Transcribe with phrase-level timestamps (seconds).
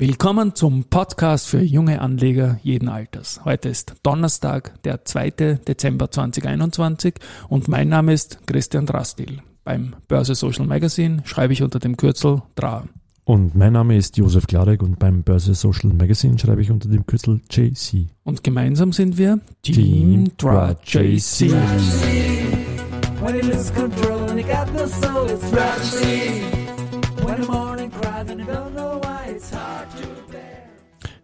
[0.00, 3.40] Willkommen zum Podcast für junge Anleger jeden Alters.
[3.44, 5.58] Heute ist Donnerstag, der 2.
[5.66, 7.14] Dezember 2021
[7.48, 9.42] und mein Name ist Christian Drastil.
[9.64, 12.84] Beim Börse Social Magazine schreibe ich unter dem Kürzel DRA.
[13.24, 17.04] Und mein Name ist Josef Klarek und beim Börse Social Magazine schreibe ich unter dem
[17.04, 18.06] Kürzel JC.
[18.22, 21.52] Und gemeinsam sind wir Team DRA JC.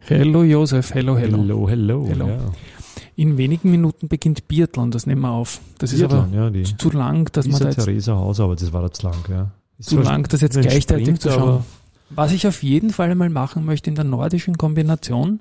[0.07, 1.39] Hello Josef, hello, hello.
[1.39, 2.07] Hello, hello.
[2.07, 2.29] Hello.
[2.29, 2.39] Ja.
[3.17, 5.61] In wenigen Minuten beginnt Biathlon, das nehmen wir auf.
[5.79, 8.73] Das Biathlon, ist aber ja, zu lang, dass man da jetzt Theresa Haus, aber das
[8.73, 9.51] war zu lang, ja.
[9.79, 11.65] Ist zu lang, das jetzt gleichzeitig Sprint, zu schauen.
[12.11, 15.41] Was ich auf jeden Fall einmal machen möchte in der nordischen Kombination,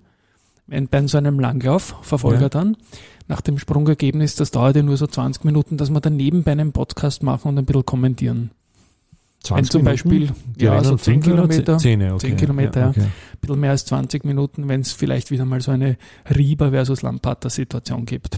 [0.68, 2.50] wenn bei so einem Langlauf, Verfolger Ja.
[2.50, 2.78] dann,
[3.28, 6.72] nach dem Sprungergebnis, das dauert ja nur so 20 Minuten, dass wir dann nebenbei einen
[6.72, 8.52] Podcast machen und ein bisschen kommentieren.
[9.44, 10.54] 20 Wenn zum Beispiel, Minuten?
[10.56, 12.28] Die ja, rennen so 10 fünf oder Kilometer, Zehn, okay.
[12.28, 12.90] 10 Kilometer, ja.
[12.90, 13.02] okay.
[13.02, 13.12] Ein
[13.42, 15.98] bisschen mehr als 20 Minuten, wenn es vielleicht wieder mal so eine
[16.34, 18.38] Rieber versus Lampata-Situation gibt.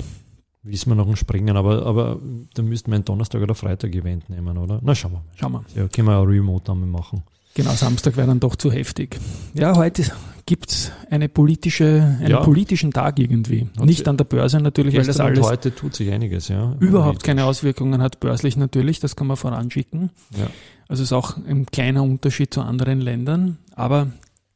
[0.64, 2.20] Wissen wir noch ein Springen, aber, aber
[2.56, 4.80] dann müssten wir einen Donnerstag oder Freitag Event nehmen, oder?
[4.81, 5.26] Na, schauen wir mal.
[5.36, 5.64] Schauen wir.
[5.76, 7.23] Ja, können wir auch remote einmal machen.
[7.56, 9.17] Genau, Samstag wäre dann doch zu heftig.
[9.53, 10.03] Ja, heute
[10.45, 12.42] gibt's eine politische, einen Ja.
[12.42, 13.67] politischen Tag irgendwie.
[13.78, 16.76] Hat Nicht an der Börse natürlich, weil das und alles heute tut sich einiges, ja.
[16.80, 20.11] überhaupt keine Auswirkungen hat börslich natürlich, das kann man voranschicken.
[20.38, 20.48] Ja.
[20.88, 24.08] Also ist auch ein kleiner Unterschied zu anderen Ländern, aber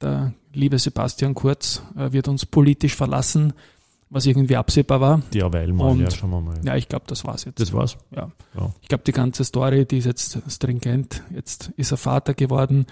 [0.02, 3.54] der liebe Sebastian Kurz äh, wird uns politisch verlassen,
[4.10, 5.22] was irgendwie absehbar war.
[5.34, 6.60] Derweil mal, Und- ja, schauen wir mal.
[6.66, 7.60] Ja, ich glaube, das war's jetzt.
[7.60, 7.98] Das war's.
[8.16, 8.32] Ja.
[8.58, 8.72] Ja.
[8.82, 11.22] Ich glaube, die ganze Story, die ist jetzt stringent.
[11.34, 12.86] Jetzt ist er Vater geworden.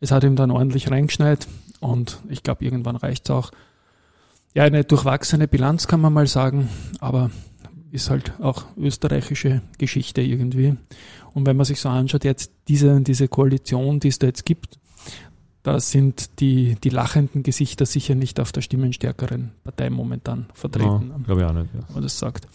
[0.00, 1.46] Es hat ihm dann ordentlich reingeschneit
[1.80, 3.50] und ich glaube, irgendwann reicht's auch.
[4.54, 6.68] Ja, eine durchwachsene Bilanz kann man mal sagen,
[7.00, 7.30] aber
[7.90, 10.74] ist halt auch österreichische Geschichte irgendwie.
[11.32, 14.78] Und wenn man sich so anschaut, jetzt diese, diese Koalition, die es da jetzt gibt,
[15.64, 21.18] da sind die, die lachenden Gesichter sicher nicht auf der stimmenstärkeren Partei momentan vertreten, Ja,
[21.24, 21.74] Glaube ich auch nicht.
[21.74, 21.80] Ja.
[21.88, 22.46] wenn man das sagt.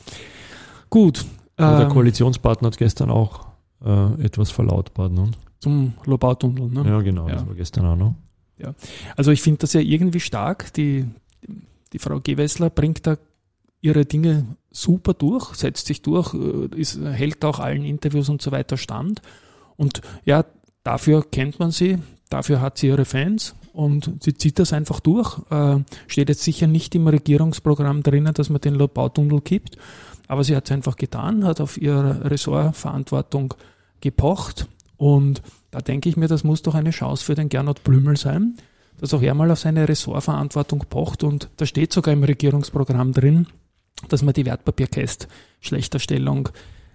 [0.90, 1.26] Gut.
[1.58, 3.48] Aber der ähm, Koalitionspartner hat gestern auch
[3.84, 5.12] äh, etwas verlautbart.
[5.12, 5.32] Ne?
[5.60, 6.70] Zum Lobautunnel.
[6.70, 6.88] Ne?
[6.88, 7.36] Ja, genau, Ja.
[7.36, 8.16] das war gestern auch noch.
[9.16, 10.74] Also ich finde das ja irgendwie stark.
[10.74, 11.06] Die,
[11.94, 13.18] die Frau Gewessler bringt da
[13.82, 18.52] ihre Dinge super durch, setzt sich durch, äh, ist, hält auch allen Interviews und so
[18.52, 19.22] weiter stand.
[19.78, 20.44] Und ja,
[20.84, 21.98] dafür kennt man sie,
[22.30, 25.40] dafür hat sie ihre Fans und sie zieht das einfach durch.
[25.50, 29.78] Äh, steht jetzt sicher nicht im Regierungsprogramm drinnen, dass man den Lobautunnel gibt,
[30.28, 33.54] aber sie hat es einfach getan, hat auf ihre Ressortverantwortung
[34.02, 34.68] gepocht
[34.98, 35.42] und
[35.72, 38.58] da denke ich mir, das muss doch eine Chance für den Gernot Blümel sein,
[39.00, 43.48] dass auch er mal auf seine Ressortverantwortung pocht und da steht sogar im Regierungsprogramm drin,
[44.08, 45.28] dass man die Wertpapierkäst
[45.62, 46.50] schlechter Stellung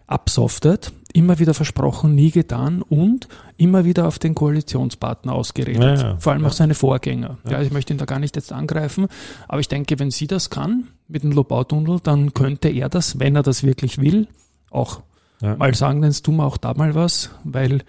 [0.06, 0.92] absoftet.
[1.12, 5.82] Immer wieder versprochen, nie getan und immer wieder auf den Koalitionspartner ausgeredet.
[5.82, 6.16] Ja, ja.
[6.18, 6.48] Vor allem Ja.
[6.48, 7.38] auch seine Vorgänger.
[7.48, 7.62] Ja.
[7.62, 9.06] Ich möchte ihn da gar nicht jetzt angreifen,
[9.46, 13.36] aber ich denke, wenn sie das kann mit dem Lobautunnel, dann könnte er das, wenn
[13.36, 14.26] er das wirklich will,
[14.70, 15.02] auch
[15.40, 17.82] mal sagen, dann tun wir auch da mal was, weil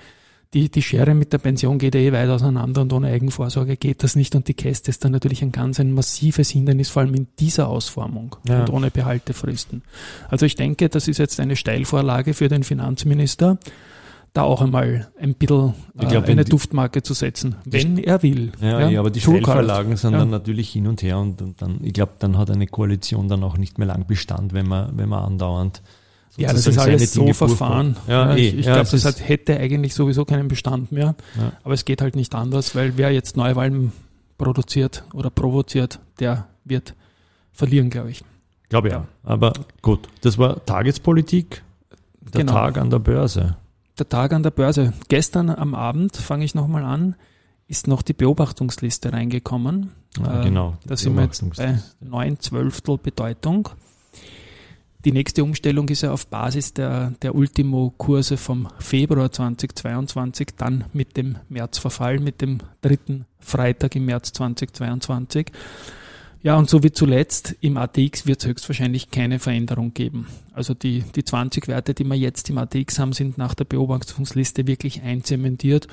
[0.54, 4.04] die, die Schere mit der Pension geht ja eh weit auseinander und ohne Eigenvorsorge geht
[4.04, 7.14] das nicht und die Käste ist dann natürlich ein ganz ein massives Hindernis, vor allem
[7.16, 8.62] in dieser Ausformung Ja.
[8.62, 9.82] und ohne Behaltefristen.
[10.30, 13.58] Also ich denke, das ist jetzt eine Steilvorlage für den Finanzminister,
[14.34, 18.52] da auch einmal ein bisschen glaub, äh, wenn eine Duftmarke zu setzen, wenn er will.
[18.62, 19.22] Ja, ja, aber die.
[19.22, 20.20] Stellverlagen sind Ja.
[20.20, 23.44] dann natürlich hin und her und, und dann, ich glaube, dann hat eine Koalition dann
[23.44, 25.82] auch nicht mehr lang Bestand, wenn man, wenn man andauernd
[26.38, 27.94] Ja, das ist alles so Dinge verfahren.
[27.94, 28.10] durchmacht.
[28.10, 31.16] Ja, eh, ich ich ja, glaube, das hat, hätte eigentlich sowieso keinen Bestand mehr.
[31.38, 31.54] Ja.
[31.64, 33.92] Aber es geht halt nicht anders, weil wer jetzt Neuwahlen
[34.38, 36.94] produziert oder provoziert, der wird
[37.54, 38.24] verlieren, glaube ich.
[38.70, 39.00] Glaube ich Ja.
[39.02, 39.08] ja.
[39.24, 41.64] Aber gut, das war Tagespolitik,
[42.34, 42.52] der Genau.
[42.54, 43.56] Tag an der Börse.
[43.98, 44.92] Der Tag an der Börse.
[45.08, 47.16] Gestern am Abend, fange ich nochmal an,
[47.68, 49.92] ist noch die Beobachtungsliste reingekommen.
[50.20, 50.76] Ja, Äh, genau.
[50.86, 53.70] Da sind wir jetzt bei neun Zwölftel Bedeutung.
[55.06, 61.16] Die nächste Umstellung ist ja auf Basis der, der Ultimo-Kurse vom Februar 2022, dann mit
[61.16, 65.52] dem Märzverfall, mit dem dritten Freitag im März 2022.
[66.42, 70.26] Ja, und so wie zuletzt, im ATX wird es höchstwahrscheinlich keine Veränderung geben.
[70.54, 74.66] Also die, die 20 Werte, die wir jetzt im ATX haben, sind nach der Beobachtungsliste
[74.66, 75.88] wirklich einzementiert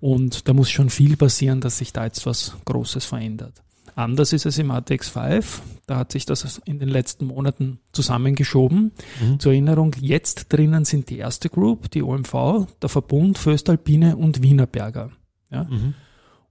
[0.00, 3.54] und da muss schon viel passieren, dass sich da jetzt was Großes verändert.
[3.94, 5.62] Anders ist es im ATX 5.
[5.86, 8.92] Da hat sich das in den letzten Monaten zusammengeschoben.
[9.20, 9.40] Mhm.
[9.40, 15.10] Zur Erinnerung, jetzt drinnen sind die erste Group, die OMV, der Verbund, Föstalpine und Wienerberger.
[15.50, 15.64] Ja?
[15.64, 15.94] Mhm.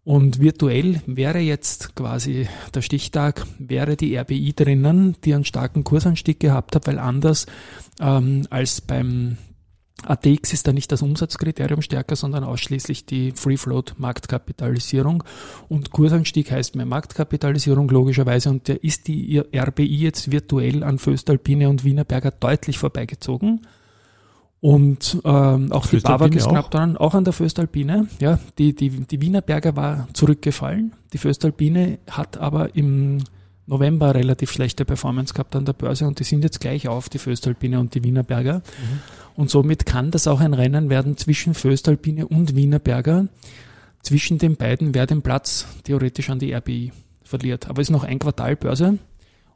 [0.03, 6.39] Und virtuell wäre jetzt quasi der Stichtag, wäre die RBI drinnen, die einen starken Kursanstieg
[6.39, 7.45] gehabt hat, weil anders
[7.99, 9.37] ähm, als beim
[10.03, 15.23] ATX ist da nicht das Umsatzkriterium stärker, sondern ausschließlich die Free Float Marktkapitalisierung.
[15.69, 18.49] Und Kursanstieg heißt mehr Marktkapitalisierung logischerweise.
[18.49, 23.61] Und der ist die RBI jetzt virtuell an Föstalpine und Wienerberger deutlich vorbeigezogen.
[24.59, 28.07] Und ähm, auch die BAWAG ist knapp dran, auch an der Föstalpine.
[28.19, 30.93] Ja, die, die, die Wienerberger war zurückgefallen.
[31.13, 33.23] Die Föstalpine hat aber im
[33.71, 37.17] November relativ schlechte Performance gehabt an der Börse und die sind jetzt gleich auf, die
[37.17, 38.55] Föstalpine und die Wienerberger.
[38.57, 38.99] Mhm.
[39.35, 43.27] Und somit kann das auch ein Rennen werden zwischen Föstalpine und Wienerberger.
[44.03, 46.91] Zwischen den beiden, wer den Platz theoretisch an die RBI
[47.23, 47.69] verliert.
[47.69, 48.97] Aber es ist noch ein Quartal Börse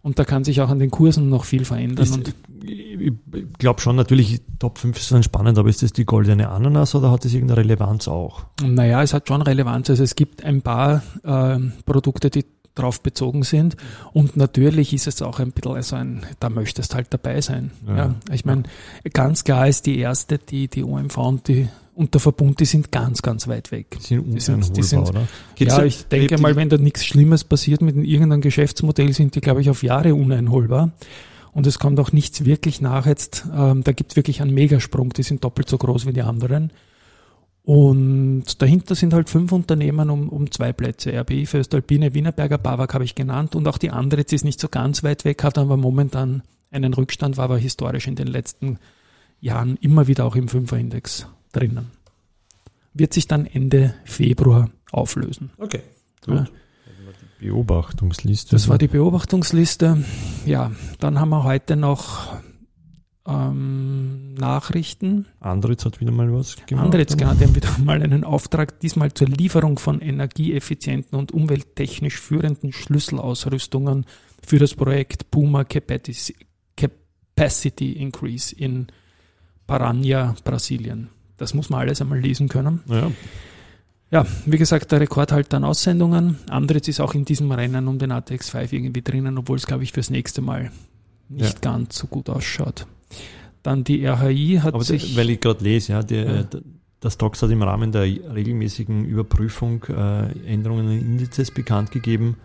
[0.01, 2.05] und da kann sich auch an den Kursen noch viel verändern.
[2.05, 3.13] Ist, ich
[3.57, 7.11] glaube schon, natürlich, Top 5 ist dann spannend, aber ist das die goldene Ananas oder
[7.11, 8.45] hat das irgendeine Relevanz auch?
[8.63, 9.89] Naja, es hat schon Relevanz.
[9.89, 12.45] Also es gibt ein paar äh, Produkte, die
[12.75, 13.75] drauf bezogen sind.
[14.13, 17.71] Und natürlich ist es auch ein bisschen so ein, da möchtest halt dabei sein.
[17.87, 18.63] Ja, ja ich meine,
[19.13, 22.91] ganz klar ist die erste, die, die OMV und die und der Verbund, die sind
[22.91, 23.97] ganz, ganz weit weg.
[23.97, 25.27] Die sind, die sind, die sind oder?
[25.57, 29.61] ja, ich denke mal, wenn da nichts Schlimmes passiert mit irgendeinem Geschäftsmodell, sind die, glaube
[29.61, 30.91] ich, auf Jahre uneinholbar.
[31.53, 33.45] Und es kommt auch nichts wirklich nach jetzt.
[33.55, 35.13] Ähm, da gibt es wirklich einen Megasprung.
[35.13, 36.73] Die sind doppelt so groß wie die anderen.
[37.65, 41.11] Und dahinter sind halt fünf Unternehmen um, um zwei Plätze.
[41.19, 43.55] RBI, Föstalpine, Wienerberger, Bavak habe ich genannt.
[43.55, 46.93] Und auch die andere, jetzt ist nicht so ganz weit weg, hat aber momentan einen
[46.93, 48.77] Rückstand, war aber historisch in den letzten
[49.41, 51.89] Jahren immer wieder auch im Fünferindex drinnen.
[52.93, 55.49] Wird sich dann Ende Februar auflösen.
[55.57, 55.81] Okay,
[56.23, 56.35] gut.
[56.35, 56.45] Ja.
[57.39, 58.55] Beobachtungsliste.
[58.55, 60.03] Das war die Beobachtungsliste.
[60.45, 62.35] Ja, dann haben wir heute noch
[63.27, 64.04] ähm,
[64.35, 65.25] Nachrichten.
[65.39, 66.85] Andritz hat wieder mal was gemacht.
[66.85, 72.19] Andritz, genau, die haben wieder mal einen Auftrag, diesmal zur Lieferung von energieeffizienten und umwelttechnisch
[72.19, 74.05] führenden Schlüsselausrüstungen
[74.45, 76.35] für das Projekt Puma Capacity
[77.93, 78.87] Increase in
[79.67, 81.09] Paranha, Brasilien.
[81.37, 82.81] Das muss man alles einmal lesen können.
[82.87, 83.11] Ja.
[84.11, 86.37] Ja, wie gesagt, der Rekordhalter an Aussendungen.
[86.49, 89.83] Andritz ist auch in diesem Rennen um den ATX 5 irgendwie drinnen, obwohl es, glaube
[89.83, 90.71] ich, fürs nächste Mal
[91.27, 91.71] nicht ja.
[91.71, 92.85] ganz so gut ausschaut.
[93.65, 95.17] Dann die RHI hat Aber sich.
[95.17, 96.43] Weil ich gerade lese, ja, die, ja.
[96.99, 102.37] das DOX hat im Rahmen der regelmäßigen Überprüfung äh, Änderungen in Indizes bekannt gegeben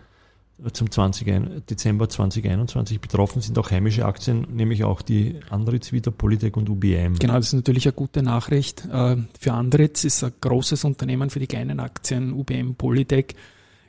[0.73, 6.55] zum 20, Dezember 2021 betroffen sind auch heimische Aktien, nämlich auch die Andritz wieder, Polytech
[6.55, 7.15] und UBM.
[7.17, 8.85] Genau, das ist natürlich eine gute Nachricht.
[8.85, 13.35] Äh, für Andritz ist ein großes Unternehmen für die kleinen Aktien, UBM, Polytech,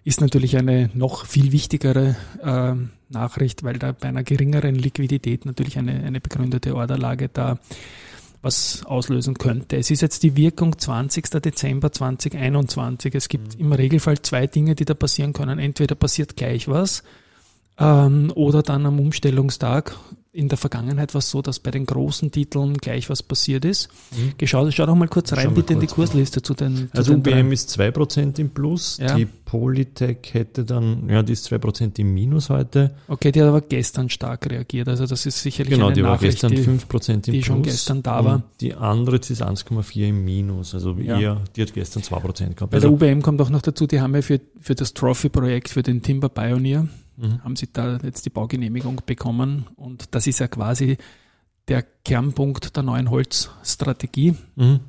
[0.04, 2.74] ist natürlich eine noch viel wichtigere äh,
[3.08, 7.58] Nachricht, weil da bei einer geringeren Liquidität natürlich eine, eine begründete Orderlage da
[8.42, 9.76] was auslösen könnte.
[9.76, 11.30] Es ist jetzt die Wirkung 20.
[11.40, 13.14] Dezember 2021.
[13.14, 13.66] Es gibt mhm.
[13.66, 15.60] im Regelfall zwei Dinge, die da passieren können.
[15.60, 17.04] Entweder passiert gleich was
[17.78, 19.96] ähm, oder dann am Umstellungstag
[20.34, 23.90] in der Vergangenheit war es so, dass bei den großen Titeln gleich was passiert ist.
[24.12, 24.46] Mhm.
[24.46, 26.88] Schau, schau doch mal kurz rein, bitte kurz in die Kursliste zu den.
[26.90, 27.52] Zu also den UBM drei.
[27.52, 29.14] ist 2% im Plus, ja.
[29.14, 32.94] die Polytech hätte dann, ja, die ist 2% im Minus heute.
[33.08, 36.42] Okay, die hat aber gestern stark reagiert, also das ist sicherlich genau, eine die Nachricht,
[36.42, 37.44] war gestern 5% im die Plus.
[37.44, 38.42] schon gestern da war.
[38.62, 41.20] die andere ist 1,4 im Minus, also ja.
[41.20, 42.70] eher, die hat gestern 2% gehabt.
[42.70, 45.68] Bei also der UBM kommt auch noch dazu, die haben ja für, für das Trophy-Projekt,
[45.68, 47.42] für den Timber Pioneer, mhm.
[47.42, 49.66] haben sie da jetzt die Baugenehmigung bekommen.
[49.76, 50.98] Und das ist ja quasi
[51.68, 54.34] der Kernpunkt der neuen Holzstrategie.
[54.56, 54.80] Mhm.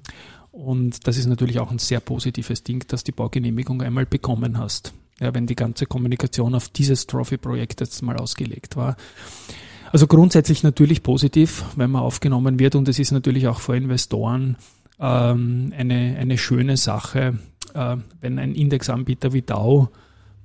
[0.52, 4.94] Und das ist natürlich auch ein sehr positives Ding, dass die Baugenehmigung einmal bekommen hast.
[5.20, 8.98] Ja, wenn die ganze Kommunikation auf dieses Trophy-Projekt jetzt mal ausgelegt war.
[9.92, 14.58] Also grundsätzlich natürlich positiv, wenn man aufgenommen wird und es ist natürlich auch für Investoren
[15.00, 17.38] ähm, eine, eine schöne Sache,
[17.76, 19.90] äh, wenn ein Indexanbieter wie DAO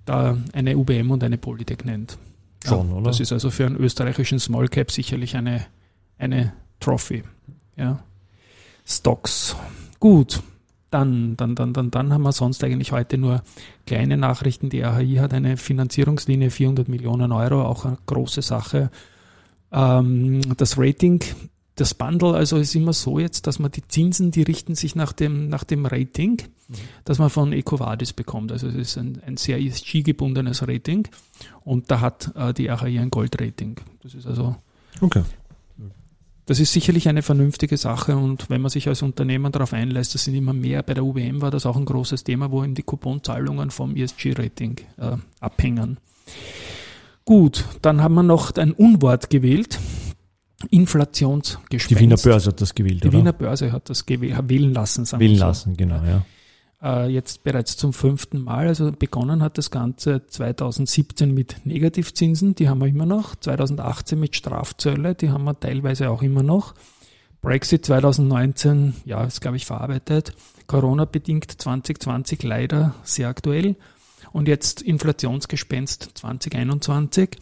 [0.09, 2.19] da eine UBM und eine Polytech nennt.
[2.67, 3.05] Schon, ja, oder?
[3.05, 5.67] Das ist also für einen österreichischen Small Cap sicherlich eine,
[6.19, 7.23] eine Trophy.
[7.77, 8.01] Ja.
[8.85, 9.57] Stocks.
[10.01, 10.43] Gut.
[10.91, 13.43] Dann, dann, dann, dann, dann haben wir sonst eigentlich heute nur
[13.87, 14.71] kleine Nachrichten.
[14.71, 18.91] Die AHI hat eine Finanzierungslinie 400 Millionen Euro, auch eine große Sache.
[19.71, 21.23] Ähm, das Rating
[21.79, 25.13] das Bundle also ist immer so jetzt, dass man die Zinsen, die richten sich nach
[25.13, 26.75] dem, nach dem Rating, mhm.
[27.05, 28.51] das man von Ecovadis bekommt.
[28.51, 31.07] Also es ist ein, ein sehr ESG-gebundenes Rating
[31.65, 33.77] und da hat äh, die RAI ein Gold-Rating.
[34.03, 34.57] Das ist also.
[35.01, 35.23] Okay.
[36.47, 40.25] Das ist sicherlich eine vernünftige Sache und wenn man sich als Unternehmen darauf einlässt, das
[40.25, 40.83] sind immer mehr.
[40.83, 44.81] Bei der UWM war das auch ein großes Thema, wo eben die Couponzahlungen vom ESG-Rating
[44.97, 45.99] äh, abhängen.
[47.27, 49.79] Gut, dann haben wir noch ein Unwort gewählt.
[50.71, 51.91] Inflationsgespenst.
[51.91, 53.19] Die Wiener Börse hat das gewählt, Die oder?
[53.19, 55.05] Wiener Börse hat das wählen lassen.
[55.05, 55.45] Sagen wählen so.
[55.45, 56.25] lassen, genau, ja.
[56.83, 58.67] Äh, jetzt bereits zum fünften Mal.
[58.67, 63.37] Also begonnen hat das Ganze 2017 mit Negativzinsen, die haben wir immer noch.
[63.37, 66.75] 2018 mit Strafzölle, die haben wir teilweise auch immer noch.
[67.41, 70.33] Brexit 2019, ja, ist glaube ich verarbeitet.
[70.67, 73.77] Corona bedingt 2020 leider sehr aktuell.
[74.33, 77.37] Und jetzt Inflationsgespenst 2021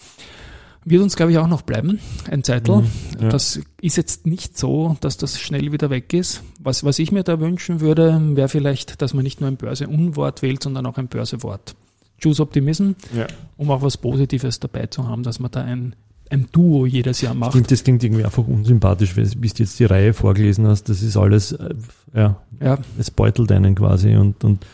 [0.86, 1.98] wird uns, glaube ich, auch noch bleiben,
[2.30, 2.76] ein Zeitl.
[2.76, 2.86] Mhm,
[3.20, 3.28] ja.
[3.28, 6.42] Das ist jetzt nicht so, dass das schnell wieder weg ist.
[6.60, 10.42] Was, was ich mir da wünschen würde, wäre vielleicht, dass man nicht nur ein Börse-Unwort
[10.42, 11.74] wählt, sondern auch ein Börsewort.
[12.22, 13.26] Choose Optimism, ja.
[13.56, 15.96] um auch was Positives dabei zu haben, dass man da ein,
[16.30, 17.50] ein Duo jedes Jahr macht.
[17.50, 20.88] Klingt, das klingt irgendwie einfach unsympathisch, bis du jetzt die Reihe vorgelesen hast.
[20.88, 21.74] Das ist alles, äh,
[22.14, 22.78] ja, ja.
[22.96, 24.64] es beutelt einen quasi und, und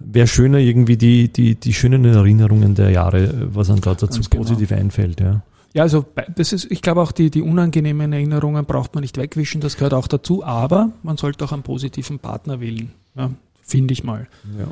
[0.00, 4.42] wäre schöner irgendwie die, die, die schönen Erinnerungen der Jahre, was einem da dazu genau.
[4.42, 5.42] positiv einfällt, ja.
[5.72, 6.04] Ja, also
[6.34, 9.94] das ist, ich glaube auch die, die unangenehmen Erinnerungen braucht man nicht wegwischen, das gehört
[9.94, 13.30] auch dazu, aber man sollte auch einen positiven Partner wählen, ja,
[13.62, 14.26] finde ich mal.
[14.58, 14.66] Ja.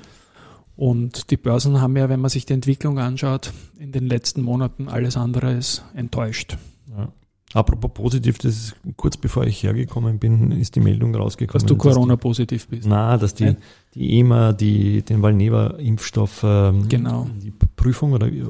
[0.74, 4.88] Und die Börsen haben ja, wenn man sich die Entwicklung anschaut, in den letzten Monaten
[4.88, 6.56] alles andere ist enttäuscht.
[6.96, 7.08] Ja.
[7.54, 11.60] Apropos positiv, das ist kurz bevor ich hergekommen bin, ist die Meldung rausgekommen.
[11.60, 12.86] Dass du Corona-positiv bist.
[12.86, 13.56] Na, dass die,
[13.94, 17.26] die EMA die, den Valneva-Impfstoff ähm, genau.
[17.42, 18.44] die Prüfung oder äh,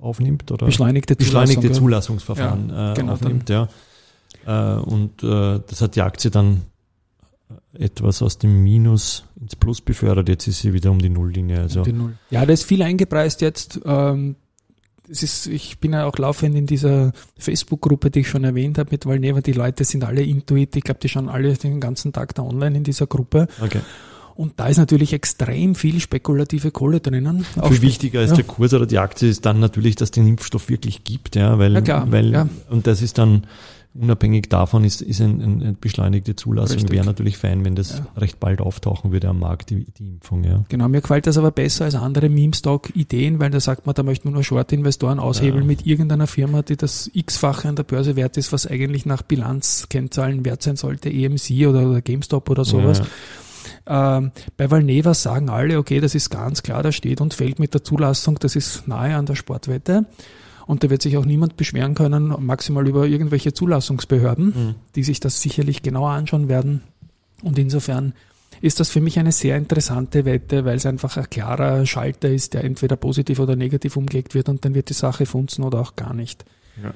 [0.00, 3.68] aufnimmt oder beschleunigte, beschleunigte Zulassungsverfahren ja, äh, genau, aufnimmt, ja.
[4.44, 6.62] Äh, und äh, das hat die Aktie dann
[7.72, 10.28] etwas aus dem Minus ins Plus befördert.
[10.28, 11.60] Jetzt ist sie wieder um die Nulllinie.
[11.60, 11.80] Also.
[11.80, 12.16] Um die Null.
[12.30, 13.80] Ja, da ist viel eingepreist jetzt.
[13.84, 14.36] Ähm,
[15.10, 18.90] es ist, ich bin ja auch laufend in dieser Facebook-Gruppe, die ich schon erwähnt habe
[18.92, 19.40] mit Valneva.
[19.40, 20.76] Die Leute sind alle Intuit.
[20.76, 23.48] Ich glaube, die schauen alle den ganzen Tag da online in dieser Gruppe.
[23.60, 23.80] Okay.
[24.36, 27.44] Und da ist natürlich extrem viel spekulative Kohle drinnen.
[27.68, 28.36] Viel wichtiger als ja.
[28.36, 31.74] der Kurs oder die Aktie ist dann natürlich, dass den Impfstoff wirklich gibt, ja, weil,
[31.74, 32.48] ja, klar, weil ja.
[32.70, 33.44] und das ist dann
[33.94, 38.06] unabhängig davon ist, ist ein, ein, eine beschleunigte Zulassung wäre natürlich fein, wenn das ja.
[38.16, 40.44] recht bald auftauchen würde am Markt, die, die Impfung.
[40.44, 40.64] Ja.
[40.68, 44.26] Genau, mir gefällt das aber besser als andere Meme-Stock-Ideen, weil da sagt man, da möchte
[44.26, 45.66] man nur Short-Investoren aushebeln ja.
[45.66, 50.44] mit irgendeiner Firma, die das x-fache an der Börse wert ist, was eigentlich nach Bilanzkennzahlen
[50.44, 53.02] wert sein sollte, EMC oder, oder GameStop oder sowas.
[53.86, 57.74] Ähm, bei Valneva sagen alle, okay, das ist ganz klar, da steht und fällt mit
[57.74, 60.06] der Zulassung, das ist nahe an der Sportwette.
[60.66, 64.74] Und da wird sich auch niemand beschweren können, maximal über irgendwelche Zulassungsbehörden, mhm.
[64.94, 66.82] die sich das sicherlich genauer anschauen werden.
[67.42, 68.12] Und insofern
[68.60, 72.54] ist das für mich eine sehr interessante Wette, weil es einfach ein klarer Schalter ist,
[72.54, 75.96] der entweder positiv oder negativ umgelegt wird und dann wird die Sache funzen oder auch
[75.96, 76.44] gar nicht.
[76.82, 76.92] Ja.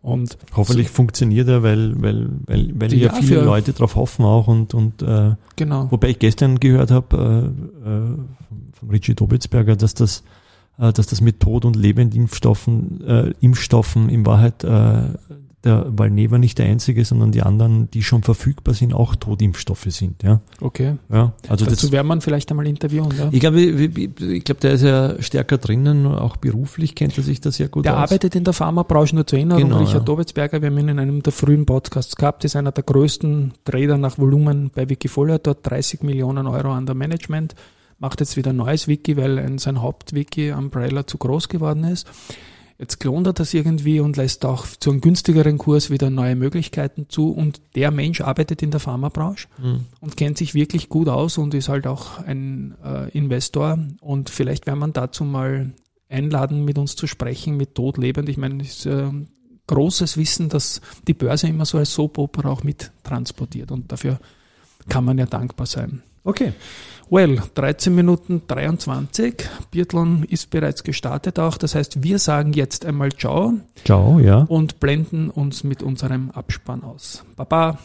[0.00, 4.24] Und Hoffentlich so, funktioniert er, weil, weil, weil, weil ja viele für, Leute darauf hoffen
[4.24, 5.88] auch und, und äh, genau.
[5.90, 7.52] wobei ich gestern gehört habe
[7.84, 8.16] äh, äh,
[8.72, 10.41] von Richie Dobitzberger, dass das äh,
[10.78, 15.02] dass das mit Tod- und Lebendimpfstoffen, äh, Impfstoffen in Wahrheit äh,
[15.64, 20.22] der Valneva nicht der einzige, sondern die anderen, die schon verfügbar sind, auch Totimpfstoffe sind.
[20.22, 20.40] Ja.
[20.60, 20.96] Okay.
[21.08, 23.08] Ja, also Dazu das, wäre man vielleicht einmal interviewen.
[23.16, 23.28] Ja?
[23.30, 27.40] Ich glaube, ich, ich glaube, der ist ja stärker drinnen, auch beruflich kennt er sich
[27.40, 28.10] das sehr gut Der aus.
[28.10, 29.64] arbeitet in der Pharmabranche nur zu Erinnerung.
[29.64, 30.00] Genau, Richard ja.
[30.00, 33.98] Dobitzberger, wir haben ihn in einem der frühen Podcasts gehabt, ist einer der größten Trader
[33.98, 37.54] nach Volumen bei Wikifolio, dort 30 Millionen Euro an der Management
[38.02, 42.06] macht jetzt wieder ein neues Wiki, weil sein Hauptwiki Umbrella zu groß geworden ist.
[42.78, 47.06] Jetzt klont er das irgendwie und lässt auch zu einem günstigeren Kurs wieder neue Möglichkeiten
[47.08, 47.30] zu.
[47.30, 49.86] Und der Mensch arbeitet in der Pharmabranche mhm.
[50.00, 53.78] und kennt sich wirklich gut aus und ist halt auch ein äh, Investor.
[54.00, 55.72] Und vielleicht werden wir dazu mal
[56.08, 58.28] einladen, mit uns zu sprechen, mit Tod lebend.
[58.28, 59.10] Ich meine, es ist äh,
[59.68, 63.70] großes Wissen, dass die Börse immer so als Soap Opera auch mit transportiert.
[63.70, 64.18] Und dafür
[64.88, 66.02] kann man ja dankbar sein.
[66.24, 66.52] Okay.
[67.10, 69.34] Well, 13 Minuten 23.
[69.70, 71.58] Biathlon ist bereits gestartet auch.
[71.58, 73.54] Das heißt, wir sagen jetzt einmal Ciao.
[73.84, 74.46] Ciao, ja.
[74.48, 77.24] Und blenden uns mit unserem Abspann aus.
[77.36, 77.78] Baba.